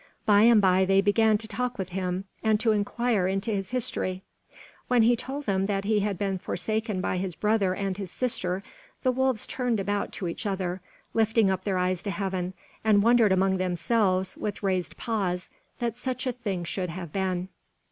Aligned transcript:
By 0.25 0.41
and 0.41 0.59
by 0.59 0.83
they 0.83 0.99
began 0.99 1.37
to 1.37 1.47
talk 1.47 1.77
with 1.77 1.89
him, 1.89 2.23
and 2.41 2.59
to 2.59 2.71
inquire 2.71 3.27
into 3.27 3.51
his 3.51 3.69
history. 3.69 4.23
When 4.87 5.03
he 5.03 5.15
told 5.15 5.45
them 5.45 5.67
that 5.67 5.83
he 5.83 5.99
had 5.99 6.17
been 6.17 6.39
forsaken 6.39 7.01
by 7.01 7.17
his 7.17 7.35
brother 7.35 7.75
and 7.75 7.95
his 7.95 8.09
sister, 8.09 8.63
the 9.03 9.11
wolves 9.11 9.45
turned 9.45 9.79
about 9.79 10.11
to 10.13 10.27
each 10.27 10.47
other, 10.47 10.81
lifted 11.13 11.51
up 11.51 11.65
their 11.65 11.77
eyes 11.77 12.01
to 12.01 12.09
heaven, 12.09 12.55
and 12.83 13.03
wondered 13.03 13.31
among 13.31 13.57
themselves, 13.57 14.35
with 14.35 14.63
raised 14.63 14.97
paws, 14.97 15.51
that 15.77 15.97
such 15.97 16.25
a 16.25 16.31
thing 16.31 16.63
should 16.63 16.89
have 16.89 17.13
been. 17.13 17.49